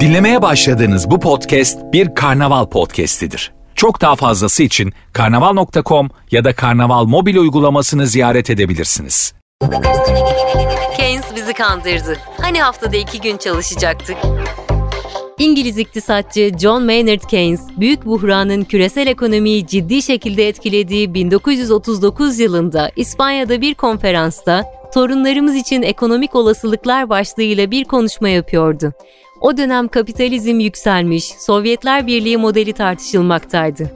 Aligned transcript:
Dinlemeye 0.00 0.42
başladığınız 0.42 1.10
bu 1.10 1.20
podcast 1.20 1.78
bir 1.92 2.14
karnaval 2.14 2.66
podcastidir. 2.66 3.52
Çok 3.74 4.00
daha 4.00 4.16
fazlası 4.16 4.62
için 4.62 4.92
karnaval.com 5.12 6.08
ya 6.30 6.44
da 6.44 6.54
karnaval 6.54 7.04
mobil 7.04 7.36
uygulamasını 7.36 8.06
ziyaret 8.06 8.50
edebilirsiniz. 8.50 9.34
Keynes 10.96 11.24
bizi 11.36 11.52
kandırdı. 11.52 12.16
Hani 12.40 12.60
haftada 12.62 12.96
iki 12.96 13.20
gün 13.20 13.36
çalışacaktık? 13.36 14.16
İngiliz 15.38 15.78
iktisatçı 15.78 16.52
John 16.58 16.82
Maynard 16.84 17.22
Keynes, 17.30 17.60
büyük 17.76 18.06
buhranın 18.06 18.64
küresel 18.64 19.06
ekonomiyi 19.06 19.66
ciddi 19.66 20.02
şekilde 20.02 20.48
etkilediği 20.48 21.14
1939 21.14 22.38
yılında 22.38 22.90
İspanya'da 22.96 23.60
bir 23.60 23.74
konferansta 23.74 24.64
torunlarımız 24.94 25.56
için 25.56 25.82
ekonomik 25.82 26.34
olasılıklar 26.34 27.08
başlığıyla 27.08 27.70
bir 27.70 27.84
konuşma 27.84 28.28
yapıyordu. 28.28 28.92
O 29.40 29.56
dönem 29.56 29.88
kapitalizm 29.88 30.60
yükselmiş, 30.60 31.24
Sovyetler 31.24 32.06
Birliği 32.06 32.36
modeli 32.36 32.72
tartışılmaktaydı. 32.72 33.90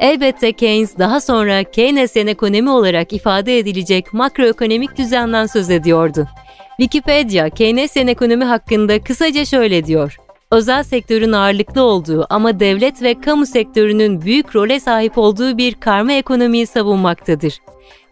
Elbette 0.00 0.52
Keynes 0.52 0.98
daha 0.98 1.20
sonra 1.20 1.64
Keynesyen 1.64 2.26
ekonomi 2.26 2.70
olarak 2.70 3.12
ifade 3.12 3.58
edilecek 3.58 4.12
makroekonomik 4.12 4.98
düzenden 4.98 5.46
söz 5.46 5.70
ediyordu. 5.70 6.28
Wikipedia, 6.76 7.50
Keynesyen 7.50 8.06
ekonomi 8.06 8.44
hakkında 8.44 9.04
kısaca 9.04 9.44
şöyle 9.44 9.86
diyor 9.86 10.16
özel 10.50 10.82
sektörün 10.82 11.32
ağırlıklı 11.32 11.82
olduğu 11.82 12.26
ama 12.30 12.60
devlet 12.60 13.02
ve 13.02 13.20
kamu 13.20 13.46
sektörünün 13.46 14.22
büyük 14.22 14.56
role 14.56 14.80
sahip 14.80 15.18
olduğu 15.18 15.58
bir 15.58 15.74
karma 15.74 16.12
ekonomiyi 16.12 16.66
savunmaktadır. 16.66 17.60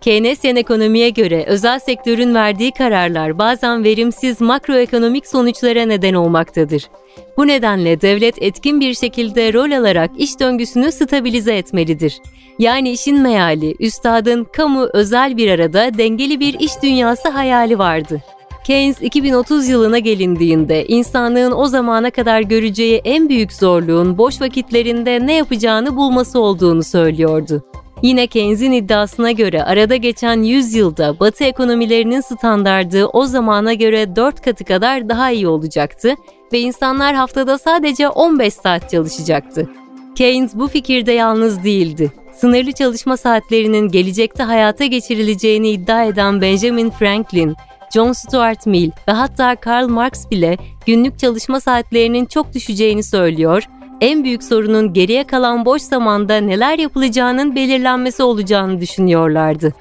Keynesyen 0.02 0.56
ekonomiye 0.56 1.10
göre 1.10 1.44
özel 1.46 1.78
sektörün 1.78 2.34
verdiği 2.34 2.72
kararlar 2.72 3.38
bazen 3.38 3.84
verimsiz 3.84 4.40
makroekonomik 4.40 5.26
sonuçlara 5.26 5.86
neden 5.86 6.14
olmaktadır. 6.14 6.88
Bu 7.36 7.46
nedenle 7.46 8.00
devlet 8.00 8.42
etkin 8.42 8.80
bir 8.80 8.94
şekilde 8.94 9.52
rol 9.52 9.70
alarak 9.70 10.10
iş 10.16 10.40
döngüsünü 10.40 10.92
stabilize 10.92 11.54
etmelidir. 11.54 12.20
Yani 12.58 12.90
işin 12.90 13.20
meali, 13.20 13.74
üstadın 13.80 14.44
kamu 14.44 14.88
özel 14.92 15.36
bir 15.36 15.50
arada 15.50 15.98
dengeli 15.98 16.40
bir 16.40 16.60
iş 16.60 16.82
dünyası 16.82 17.28
hayali 17.28 17.78
vardı. 17.78 18.20
Keynes 18.64 19.02
2030 19.02 19.68
yılına 19.68 19.98
gelindiğinde 19.98 20.86
insanlığın 20.86 21.52
o 21.52 21.66
zamana 21.66 22.10
kadar 22.10 22.40
göreceği 22.40 23.00
en 23.04 23.28
büyük 23.28 23.52
zorluğun 23.52 24.18
boş 24.18 24.40
vakitlerinde 24.40 25.26
ne 25.26 25.34
yapacağını 25.34 25.96
bulması 25.96 26.40
olduğunu 26.40 26.82
söylüyordu. 26.82 27.64
Yine 28.02 28.26
Keynes'in 28.26 28.72
iddiasına 28.72 29.30
göre 29.30 29.62
arada 29.62 29.96
geçen 29.96 30.42
100 30.42 30.74
yılda 30.74 31.20
Batı 31.20 31.44
ekonomilerinin 31.44 32.20
standardı 32.20 33.06
o 33.06 33.26
zamana 33.26 33.74
göre 33.74 34.16
4 34.16 34.40
katı 34.40 34.64
kadar 34.64 35.08
daha 35.08 35.30
iyi 35.30 35.48
olacaktı 35.48 36.14
ve 36.52 36.60
insanlar 36.60 37.14
haftada 37.14 37.58
sadece 37.58 38.08
15 38.08 38.54
saat 38.54 38.90
çalışacaktı. 38.90 39.70
Keynes 40.14 40.54
bu 40.54 40.68
fikirde 40.68 41.12
yalnız 41.12 41.64
değildi. 41.64 42.12
Sınırlı 42.34 42.72
çalışma 42.72 43.16
saatlerinin 43.16 43.88
gelecekte 43.88 44.42
hayata 44.42 44.84
geçirileceğini 44.84 45.70
iddia 45.70 46.04
eden 46.04 46.40
Benjamin 46.40 46.90
Franklin, 46.90 47.56
John 47.94 48.12
Stuart 48.12 48.66
Mill 48.66 48.90
ve 49.08 49.12
hatta 49.12 49.56
Karl 49.56 49.88
Marx 49.88 50.30
bile 50.30 50.56
günlük 50.86 51.18
çalışma 51.18 51.60
saatlerinin 51.60 52.24
çok 52.26 52.54
düşeceğini 52.54 53.02
söylüyor, 53.02 53.62
en 54.02 54.24
büyük 54.24 54.44
sorunun 54.44 54.92
geriye 54.92 55.24
kalan 55.24 55.64
boş 55.64 55.82
zamanda 55.82 56.36
neler 56.36 56.78
yapılacağının 56.78 57.56
belirlenmesi 57.56 58.22
olacağını 58.22 58.80
düşünüyorlardı. 58.80 59.72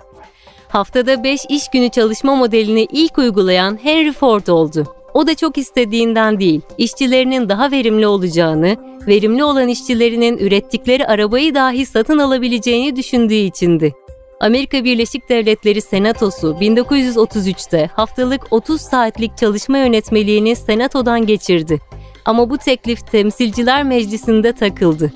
Haftada 0.67 1.23
5 1.23 1.45
iş 1.49 1.69
günü 1.73 1.89
çalışma 1.89 2.35
modelini 2.35 2.87
ilk 2.91 3.17
uygulayan 3.17 3.79
Henry 3.83 4.11
Ford 4.11 4.47
oldu. 4.47 4.85
O 5.13 5.27
da 5.27 5.35
çok 5.35 5.57
istediğinden 5.57 6.39
değil, 6.39 6.61
işçilerinin 6.77 7.49
daha 7.49 7.71
verimli 7.71 8.07
olacağını, 8.07 8.77
verimli 9.07 9.43
olan 9.43 9.67
işçilerinin 9.67 10.37
ürettikleri 10.37 11.07
arabayı 11.07 11.55
dahi 11.55 11.85
satın 11.85 12.17
alabileceğini 12.17 12.95
düşündüğü 12.95 13.33
içindi. 13.33 13.93
Amerika 14.39 14.83
Birleşik 14.83 15.29
Devletleri 15.29 15.81
Senatosu 15.81 16.57
1933'te 16.61 17.89
haftalık 17.93 18.41
30 18.51 18.81
saatlik 18.81 19.37
çalışma 19.37 19.77
yönetmeliğini 19.77 20.55
Senato'dan 20.55 21.25
geçirdi. 21.25 21.81
Ama 22.25 22.49
bu 22.49 22.57
teklif 22.57 23.07
Temsilciler 23.07 23.83
Meclisi'nde 23.83 24.53
takıldı. 24.53 25.11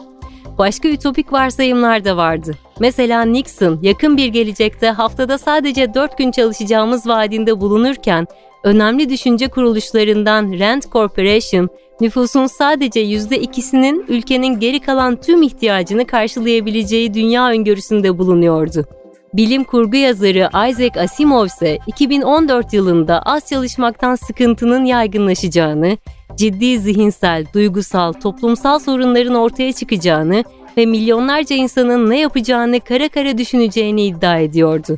Başka 0.58 0.90
ütopik 0.90 1.34
varsayımlar 1.34 2.06
da 2.06 2.18
vardı. 2.18 2.56
Mesela 2.80 3.22
Nixon 3.22 3.80
yakın 3.82 4.18
bir 4.18 4.28
gelecekte 4.28 4.90
haftada 4.90 5.38
sadece 5.38 5.94
4 5.94 6.18
gün 6.18 6.32
çalışacağımız 6.32 7.08
vaadinde 7.08 7.62
bulunurken 7.62 8.28
önemli 8.64 9.10
düşünce 9.10 9.48
kuruluşlarından 9.48 10.60
Rand 10.60 10.82
Corporation 10.92 11.70
nüfusun 12.02 12.46
sadece 12.46 13.04
%2'sinin 13.04 14.06
ülkenin 14.08 14.60
geri 14.60 14.80
kalan 14.80 15.16
tüm 15.16 15.42
ihtiyacını 15.42 16.06
karşılayabileceği 16.08 17.14
dünya 17.14 17.50
öngörüsünde 17.50 18.18
bulunuyordu. 18.18 18.86
Bilim 19.38 19.64
kurgu 19.64 19.96
yazarı 19.98 20.70
Isaac 20.70 20.98
Asimov 20.98 21.46
ise 21.46 21.80
2014 21.88 22.74
yılında 22.74 23.22
az 23.22 23.50
çalışmaktan 23.50 24.16
sıkıntının 24.16 24.86
yaygınlaşacağını, 24.86 25.98
ciddi 26.36 26.80
zihinsel, 26.80 27.46
duygusal, 27.54 28.14
toplumsal 28.14 28.80
sorunların 28.80 29.36
ortaya 29.36 29.74
çıkacağını 29.74 30.44
ve 30.78 30.86
milyonlarca 30.86 31.56
insanın 31.56 32.10
ne 32.10 32.20
yapacağını 32.20 32.80
kara 32.80 33.10
kara 33.10 33.38
düşüneceğini 33.38 34.06
iddia 34.06 34.40
ediyordu. 34.40 34.98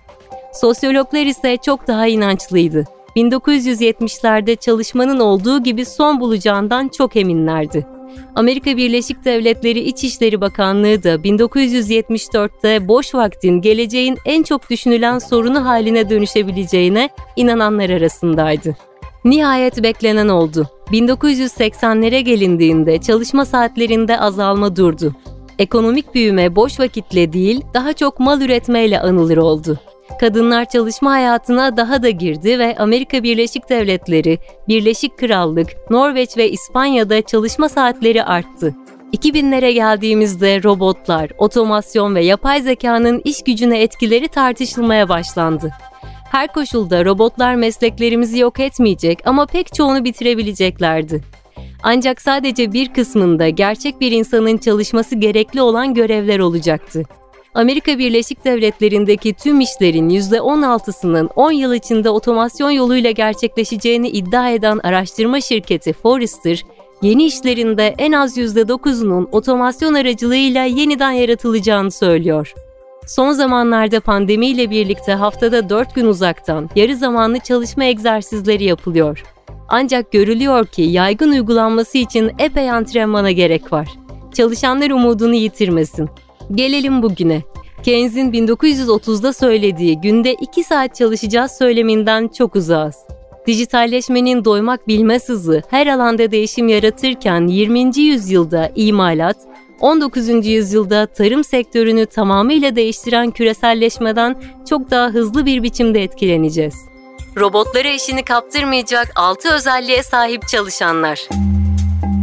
Sosyologlar 0.53 1.25
ise 1.25 1.57
çok 1.65 1.87
daha 1.87 2.07
inançlıydı. 2.07 2.85
1970'lerde 3.15 4.55
çalışmanın 4.55 5.19
olduğu 5.19 5.63
gibi 5.63 5.85
son 5.85 6.19
bulacağından 6.19 6.87
çok 6.87 7.15
eminlerdi. 7.15 7.96
Amerika 8.35 8.77
Birleşik 8.77 9.25
Devletleri 9.25 9.79
İçişleri 9.79 10.41
Bakanlığı 10.41 11.03
da 11.03 11.15
1974'te 11.15 12.87
boş 12.87 13.15
vaktin 13.15 13.61
geleceğin 13.61 14.17
en 14.25 14.43
çok 14.43 14.69
düşünülen 14.69 15.19
sorunu 15.19 15.65
haline 15.65 16.09
dönüşebileceğine 16.09 17.09
inananlar 17.35 17.89
arasındaydı. 17.89 18.75
Nihayet 19.25 19.83
beklenen 19.83 20.27
oldu. 20.27 20.67
1980'lere 20.91 22.19
gelindiğinde 22.19 22.97
çalışma 22.97 23.45
saatlerinde 23.45 24.19
azalma 24.19 24.75
durdu. 24.75 25.15
Ekonomik 25.59 26.15
büyüme 26.15 26.55
boş 26.55 26.79
vakitle 26.79 27.33
değil, 27.33 27.61
daha 27.73 27.93
çok 27.93 28.19
mal 28.19 28.41
üretmeyle 28.41 28.99
anılır 28.99 29.37
oldu 29.37 29.79
kadınlar 30.19 30.69
çalışma 30.69 31.11
hayatına 31.11 31.77
daha 31.77 32.03
da 32.03 32.09
girdi 32.09 32.59
ve 32.59 32.75
Amerika 32.77 33.23
Birleşik 33.23 33.69
Devletleri, 33.69 34.39
Birleşik 34.67 35.17
Krallık, 35.17 35.67
Norveç 35.89 36.37
ve 36.37 36.49
İspanya'da 36.51 37.21
çalışma 37.21 37.69
saatleri 37.69 38.23
arttı. 38.23 38.75
2000'lere 39.13 39.71
geldiğimizde 39.71 40.63
robotlar, 40.63 41.29
otomasyon 41.37 42.15
ve 42.15 42.23
yapay 42.23 42.61
zekanın 42.61 43.21
iş 43.25 43.43
gücüne 43.43 43.81
etkileri 43.81 44.27
tartışılmaya 44.27 45.09
başlandı. 45.09 45.71
Her 46.31 46.53
koşulda 46.53 47.05
robotlar 47.05 47.55
mesleklerimizi 47.55 48.39
yok 48.39 48.59
etmeyecek 48.59 49.19
ama 49.25 49.45
pek 49.45 49.73
çoğunu 49.73 50.03
bitirebileceklerdi. 50.03 51.21
Ancak 51.83 52.21
sadece 52.21 52.73
bir 52.73 52.93
kısmında 52.93 53.49
gerçek 53.49 54.01
bir 54.01 54.11
insanın 54.11 54.57
çalışması 54.57 55.15
gerekli 55.15 55.61
olan 55.61 55.93
görevler 55.93 56.39
olacaktı. 56.39 57.03
Amerika 57.57 57.99
Birleşik 57.99 58.45
Devletleri'ndeki 58.45 59.33
tüm 59.33 59.61
işlerin 59.61 60.09
%16'sının 60.09 61.29
10 61.35 61.51
yıl 61.51 61.73
içinde 61.73 62.09
otomasyon 62.09 62.71
yoluyla 62.71 63.11
gerçekleşeceğini 63.11 64.09
iddia 64.09 64.49
eden 64.49 64.79
araştırma 64.83 65.41
şirketi 65.41 65.93
Forrester, 65.93 66.63
yeni 67.01 67.25
işlerinde 67.25 67.95
en 67.97 68.11
az 68.11 68.37
%9'unun 68.37 69.27
otomasyon 69.31 69.93
aracılığıyla 69.93 70.63
yeniden 70.63 71.11
yaratılacağını 71.11 71.91
söylüyor. 71.91 72.53
Son 73.07 73.31
zamanlarda 73.31 73.99
pandemiyle 73.99 74.69
birlikte 74.69 75.13
haftada 75.13 75.69
4 75.69 75.95
gün 75.95 76.05
uzaktan, 76.05 76.69
yarı 76.75 76.95
zamanlı 76.95 77.39
çalışma 77.39 77.83
egzersizleri 77.83 78.63
yapılıyor. 78.63 79.23
Ancak 79.69 80.11
görülüyor 80.11 80.65
ki 80.65 80.81
yaygın 80.81 81.31
uygulanması 81.31 81.97
için 81.97 82.31
epey 82.39 82.71
antrenmana 82.71 83.31
gerek 83.31 83.73
var. 83.73 83.87
Çalışanlar 84.33 84.91
umudunu 84.91 85.35
yitirmesin. 85.35 86.09
Gelelim 86.55 87.01
bugüne. 87.01 87.43
Keynes'in 87.83 88.31
1930'da 88.31 89.33
söylediği 89.33 90.01
günde 90.01 90.33
2 90.33 90.63
saat 90.63 90.95
çalışacağız 90.95 91.51
söyleminden 91.51 92.27
çok 92.27 92.55
uzağız. 92.55 92.95
Dijitalleşmenin 93.47 94.45
doymak 94.45 94.87
bilmez 94.87 95.29
hızı 95.29 95.63
her 95.69 95.87
alanda 95.87 96.31
değişim 96.31 96.67
yaratırken 96.67 97.47
20. 97.47 97.99
yüzyılda 97.99 98.71
imalat, 98.75 99.37
19. 99.81 100.45
yüzyılda 100.45 101.05
tarım 101.05 101.43
sektörünü 101.43 102.05
tamamıyla 102.05 102.75
değiştiren 102.75 103.31
küreselleşmeden 103.31 104.41
çok 104.69 104.91
daha 104.91 105.07
hızlı 105.07 105.45
bir 105.45 105.63
biçimde 105.63 106.03
etkileneceğiz. 106.03 106.75
Robotlara 107.37 107.89
işini 107.89 108.23
kaptırmayacak 108.23 109.11
6 109.15 109.53
özelliğe 109.53 110.03
sahip 110.03 110.47
çalışanlar. 110.47 111.27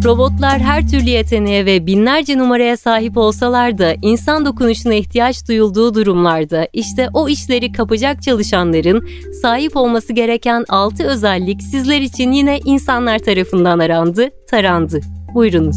Robotlar 0.04 0.60
her 0.60 0.88
türlü 0.88 1.10
yeteneğe 1.10 1.66
ve 1.66 1.86
binlerce 1.86 2.38
numaraya 2.38 2.76
sahip 2.76 3.16
olsalar 3.16 3.78
da 3.78 3.94
insan 4.02 4.44
dokunuşuna 4.44 4.94
ihtiyaç 4.94 5.48
duyulduğu 5.48 5.94
durumlarda 5.94 6.68
işte 6.72 7.08
o 7.14 7.28
işleri 7.28 7.72
kapacak 7.72 8.22
çalışanların 8.22 9.08
sahip 9.42 9.76
olması 9.76 10.12
gereken 10.12 10.64
6 10.68 11.04
özellik 11.04 11.62
sizler 11.62 12.00
için 12.00 12.32
yine 12.32 12.60
insanlar 12.64 13.18
tarafından 13.18 13.78
arandı, 13.78 14.30
tarandı. 14.50 15.00
Buyurunuz. 15.34 15.76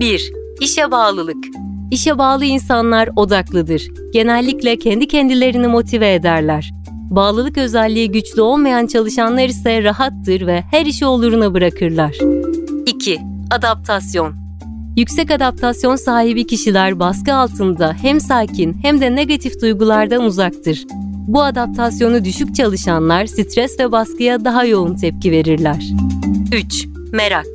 1. 0.00 0.32
İşe 0.60 0.90
bağlılık. 0.90 1.44
İşe 1.90 2.18
bağlı 2.18 2.44
insanlar 2.44 3.10
odaklıdır. 3.16 3.88
Genellikle 4.12 4.78
kendi 4.78 5.08
kendilerini 5.08 5.66
motive 5.66 6.14
ederler. 6.14 6.72
Bağlılık 7.10 7.58
özelliği 7.58 8.10
güçlü 8.10 8.42
olmayan 8.42 8.86
çalışanlar 8.86 9.48
ise 9.48 9.84
rahattır 9.84 10.46
ve 10.46 10.64
her 10.70 10.86
işi 10.86 11.06
oluruna 11.06 11.54
bırakırlar. 11.54 12.16
2. 12.86 13.18
Adaptasyon 13.50 14.34
Yüksek 14.96 15.30
adaptasyon 15.30 15.96
sahibi 15.96 16.46
kişiler 16.46 16.98
baskı 16.98 17.34
altında 17.34 17.96
hem 18.02 18.20
sakin 18.20 18.78
hem 18.82 19.00
de 19.00 19.16
negatif 19.16 19.60
duygulardan 19.62 20.24
uzaktır. 20.24 20.84
Bu 21.26 21.42
adaptasyonu 21.42 22.24
düşük 22.24 22.54
çalışanlar 22.54 23.26
stres 23.26 23.80
ve 23.80 23.92
baskıya 23.92 24.44
daha 24.44 24.64
yoğun 24.64 24.94
tepki 24.94 25.32
verirler. 25.32 25.84
3. 26.52 26.86
Merak 27.12 27.46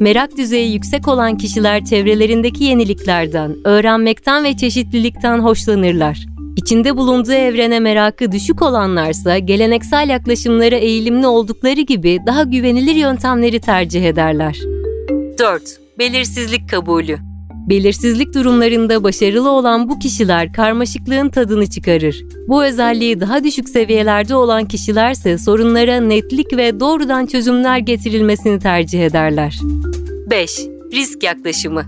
Merak 0.00 0.36
düzeyi 0.36 0.72
yüksek 0.72 1.08
olan 1.08 1.36
kişiler 1.36 1.84
çevrelerindeki 1.84 2.64
yeniliklerden, 2.64 3.56
öğrenmekten 3.64 4.44
ve 4.44 4.56
çeşitlilikten 4.56 5.38
hoşlanırlar. 5.38 6.26
İçinde 6.58 6.96
bulunduğu 6.96 7.32
evrene 7.32 7.80
merakı 7.80 8.32
düşük 8.32 8.62
olanlarsa 8.62 9.38
geleneksel 9.38 10.08
yaklaşımlara 10.08 10.76
eğilimli 10.76 11.26
oldukları 11.26 11.80
gibi 11.80 12.18
daha 12.26 12.42
güvenilir 12.42 12.94
yöntemleri 12.94 13.60
tercih 13.60 14.04
ederler. 14.04 14.58
4. 15.38 15.62
Belirsizlik 15.98 16.68
kabulü 16.70 17.18
Belirsizlik 17.70 18.34
durumlarında 18.34 19.04
başarılı 19.04 19.50
olan 19.50 19.88
bu 19.88 19.98
kişiler 19.98 20.52
karmaşıklığın 20.52 21.28
tadını 21.28 21.66
çıkarır. 21.66 22.24
Bu 22.48 22.64
özelliği 22.64 23.20
daha 23.20 23.44
düşük 23.44 23.68
seviyelerde 23.68 24.34
olan 24.34 24.64
kişilerse 24.64 25.38
sorunlara 25.38 26.00
netlik 26.00 26.56
ve 26.56 26.80
doğrudan 26.80 27.26
çözümler 27.26 27.78
getirilmesini 27.78 28.58
tercih 28.58 29.04
ederler. 29.06 29.58
5. 30.30 30.58
Risk 30.92 31.22
yaklaşımı 31.22 31.84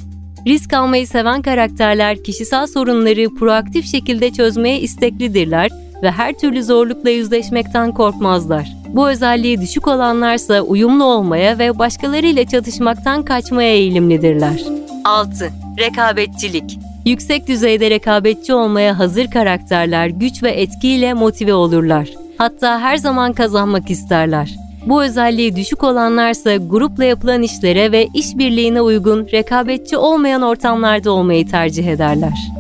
Risk 0.46 0.72
almayı 0.72 1.06
seven 1.06 1.42
karakterler 1.42 2.24
kişisel 2.24 2.66
sorunları 2.66 3.34
proaktif 3.34 3.86
şekilde 3.86 4.32
çözmeye 4.32 4.80
isteklidirler 4.80 5.70
ve 6.02 6.10
her 6.10 6.38
türlü 6.38 6.64
zorlukla 6.64 7.10
yüzleşmekten 7.10 7.92
korkmazlar. 7.92 8.68
Bu 8.88 9.08
özelliği 9.08 9.60
düşük 9.60 9.88
olanlarsa 9.88 10.60
uyumlu 10.60 11.04
olmaya 11.04 11.58
ve 11.58 11.78
başkalarıyla 11.78 12.44
çatışmaktan 12.44 13.22
kaçmaya 13.24 13.72
eğilimlidirler. 13.72 14.62
6. 15.04 15.50
Rekabetçilik 15.78 16.78
Yüksek 17.06 17.48
düzeyde 17.48 17.90
rekabetçi 17.90 18.54
olmaya 18.54 18.98
hazır 18.98 19.30
karakterler 19.30 20.06
güç 20.06 20.42
ve 20.42 20.50
etkiyle 20.50 21.14
motive 21.14 21.54
olurlar. 21.54 22.08
Hatta 22.38 22.80
her 22.80 22.96
zaman 22.96 23.32
kazanmak 23.32 23.90
isterler. 23.90 24.59
Bu 24.86 25.04
özelliği 25.04 25.56
düşük 25.56 25.84
olanlarsa 25.84 26.56
grupla 26.56 27.04
yapılan 27.04 27.42
işlere 27.42 27.92
ve 27.92 28.08
işbirliğine 28.14 28.80
uygun 28.80 29.28
rekabetçi 29.32 29.96
olmayan 29.96 30.42
ortamlarda 30.42 31.12
olmayı 31.12 31.48
tercih 31.48 31.86
ederler. 31.86 32.50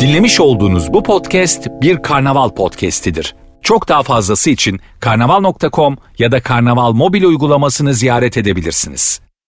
Dinlemiş 0.00 0.40
olduğunuz 0.40 0.92
bu 0.92 1.02
podcast 1.02 1.68
bir 1.82 2.02
karnaval 2.02 2.48
podcastidir. 2.48 3.34
Çok 3.62 3.88
daha 3.88 4.02
fazlası 4.02 4.50
için 4.50 4.80
karnaval.com 5.00 5.96
ya 6.18 6.32
da 6.32 6.40
karnaval 6.42 6.92
mobil 6.92 7.24
uygulamasını 7.24 7.94
ziyaret 7.94 8.36
edebilirsiniz. 8.36 9.27